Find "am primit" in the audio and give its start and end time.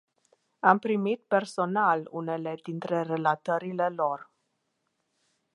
0.59-1.23